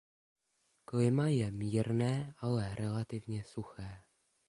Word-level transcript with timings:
Klima 0.85 1.27
je 1.29 1.51
mírné 1.51 2.35
ale 2.41 2.75
relativně 2.75 3.43
suché. 3.43 4.03